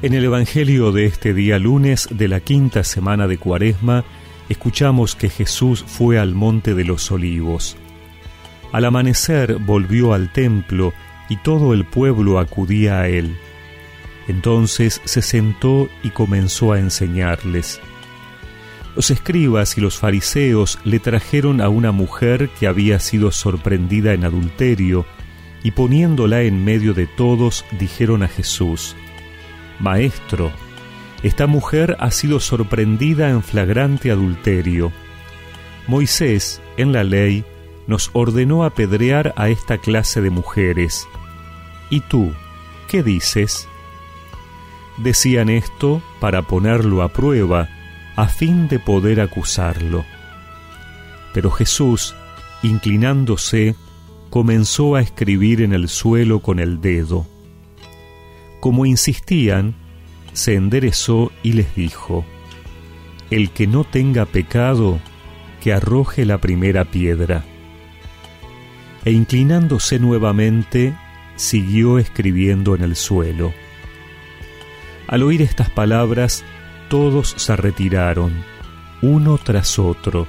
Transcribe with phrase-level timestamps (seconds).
[0.00, 4.04] En el Evangelio de este día lunes de la quinta semana de Cuaresma,
[4.48, 7.76] escuchamos que Jesús fue al monte de los olivos.
[8.70, 10.92] Al amanecer volvió al templo
[11.28, 13.36] y todo el pueblo acudía a él.
[14.28, 17.80] Entonces se sentó y comenzó a enseñarles.
[18.94, 24.22] Los escribas y los fariseos le trajeron a una mujer que había sido sorprendida en
[24.22, 25.06] adulterio,
[25.64, 28.94] y poniéndola en medio de todos dijeron a Jesús,
[29.80, 30.52] Maestro,
[31.22, 34.92] esta mujer ha sido sorprendida en flagrante adulterio.
[35.86, 37.44] Moisés, en la ley,
[37.86, 41.08] nos ordenó apedrear a esta clase de mujeres.
[41.90, 42.32] ¿Y tú,
[42.88, 43.66] qué dices?
[44.98, 47.68] Decían esto para ponerlo a prueba,
[48.16, 50.04] a fin de poder acusarlo.
[51.32, 52.14] Pero Jesús,
[52.62, 53.74] inclinándose,
[54.28, 57.26] comenzó a escribir en el suelo con el dedo.
[58.60, 59.74] Como insistían,
[60.32, 62.24] se enderezó y les dijo,
[63.30, 64.98] El que no tenga pecado,
[65.60, 67.44] que arroje la primera piedra.
[69.04, 70.94] E inclinándose nuevamente,
[71.36, 73.52] siguió escribiendo en el suelo.
[75.06, 76.44] Al oír estas palabras,
[76.88, 78.32] todos se retiraron,
[79.02, 80.26] uno tras otro,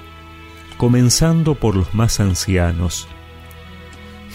[0.78, 3.08] comenzando por los más ancianos.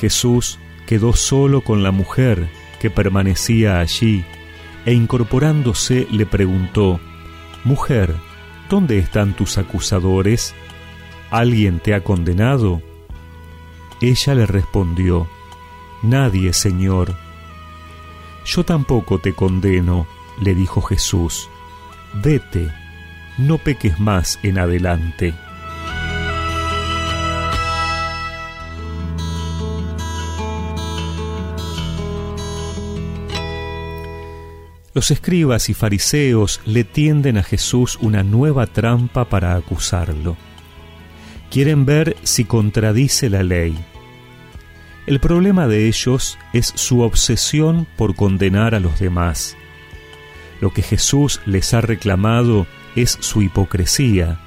[0.00, 2.48] Jesús quedó solo con la mujer
[2.84, 4.27] que permanecía allí,
[4.84, 7.00] e incorporándose le preguntó,
[7.64, 8.14] Mujer,
[8.68, 10.54] ¿dónde están tus acusadores?
[11.30, 12.82] ¿Alguien te ha condenado?
[14.02, 15.26] Ella le respondió,
[16.02, 17.16] Nadie, Señor.
[18.44, 20.06] Yo tampoco te condeno,
[20.42, 21.48] le dijo Jesús.
[22.12, 22.70] Vete,
[23.38, 25.32] no peques más en adelante.
[34.95, 40.37] Los escribas y fariseos le tienden a Jesús una nueva trampa para acusarlo.
[41.50, 43.77] Quieren ver si contradice la ley.
[45.06, 49.56] El problema de ellos es su obsesión por condenar a los demás.
[50.60, 54.38] Lo que Jesús les ha reclamado es su hipocresía,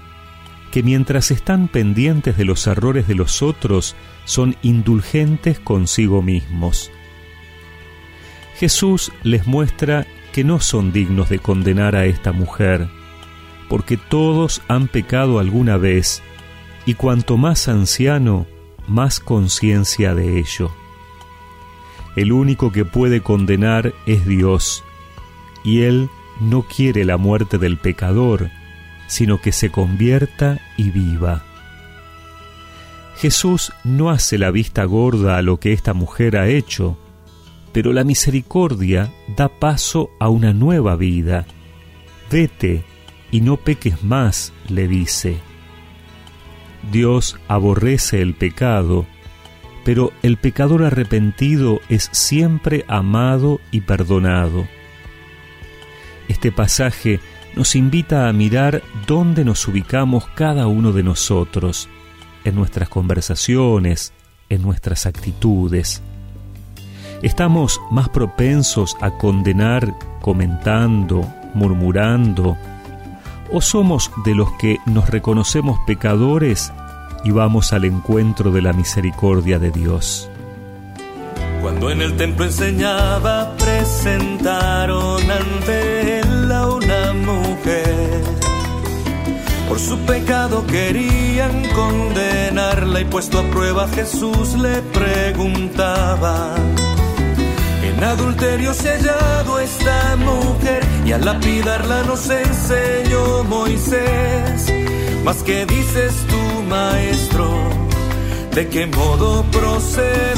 [0.72, 6.90] que mientras están pendientes de los errores de los otros, son indulgentes consigo mismos.
[8.56, 10.08] Jesús les muestra
[10.38, 12.90] que no son dignos de condenar a esta mujer,
[13.70, 16.22] porque todos han pecado alguna vez,
[16.86, 18.46] y cuanto más anciano,
[18.88, 20.70] más conciencia de ello.
[22.16, 24.84] El único que puede condenar es Dios,
[25.64, 26.08] y Él
[26.40, 28.52] no quiere la muerte del pecador,
[29.08, 31.42] sino que se convierta y viva.
[33.16, 36.96] Jesús no hace la vista gorda a lo que esta mujer ha hecho,
[37.78, 41.46] pero la misericordia da paso a una nueva vida.
[42.32, 42.84] Vete
[43.30, 45.38] y no peques más, le dice.
[46.92, 49.06] Dios aborrece el pecado,
[49.86, 54.68] pero el pecador arrepentido es siempre amado y perdonado.
[56.30, 57.20] Este pasaje
[57.56, 61.90] nos invita a mirar dónde nos ubicamos cada uno de nosotros,
[62.44, 64.14] en nuestras conversaciones,
[64.50, 66.02] en nuestras actitudes
[67.22, 72.58] estamos más propensos a condenar comentando, murmurando,
[73.52, 76.74] o somos de los que nos reconocemos pecadores
[77.24, 80.30] y vamos al encuentro de la misericordia de Dios.
[81.62, 88.24] Cuando en el templo enseñaba, presentaron ante él a una mujer.
[89.68, 96.56] Por su pecado querían condenarla y puesto a prueba Jesús le preguntaba
[97.98, 104.72] en adulterio sellado esta mujer y al lapidarla nos enseñó Moisés.
[105.24, 107.50] Mas que dices tú, maestro,
[108.54, 110.38] de qué modo proceder.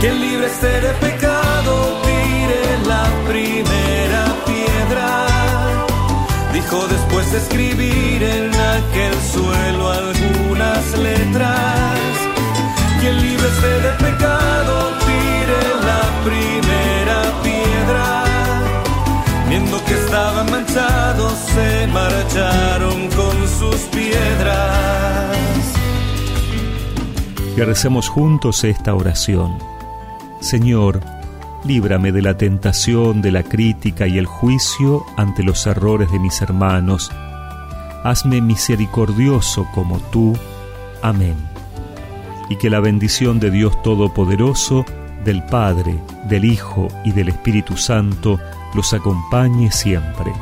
[0.00, 5.26] Quien libre esté de pecado, tire la primera piedra.
[6.52, 10.47] Dijo después de escribir en aquel suelo algunas
[27.58, 29.58] Y recemos juntos esta oración.
[30.40, 31.00] Señor,
[31.64, 36.40] líbrame de la tentación, de la crítica y el juicio ante los errores de mis
[36.40, 37.10] hermanos.
[38.04, 40.38] Hazme misericordioso como tú.
[41.02, 41.34] Amén
[42.48, 44.84] y que la bendición de Dios Todopoderoso,
[45.24, 48.38] del Padre, del Hijo y del Espíritu Santo
[48.74, 50.32] los acompañe siempre.